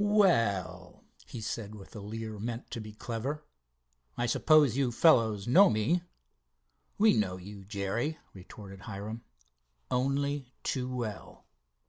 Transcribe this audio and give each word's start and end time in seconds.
"Well," 0.00 1.02
he 1.26 1.40
said, 1.40 1.74
with 1.74 1.96
a 1.96 1.98
leer 1.98 2.38
meant 2.38 2.70
to 2.70 2.80
be 2.80 2.92
clever, 2.92 3.42
"I 4.16 4.26
suppose 4.26 4.76
you 4.76 4.92
fellows 4.92 5.48
know 5.48 5.68
me?" 5.68 6.04
"We 6.98 7.14
know 7.14 7.36
you, 7.36 7.64
Jerry," 7.64 8.16
retorted 8.32 8.82
Hiram, 8.82 9.24
"only 9.90 10.52
too 10.62 10.88
well." 10.88 11.48